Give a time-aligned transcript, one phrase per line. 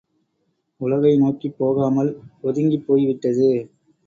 [0.81, 2.11] உலகை நோக்கிப் போகாமல்
[2.41, 3.51] ஒதுங்கிப் போய்விட்டது.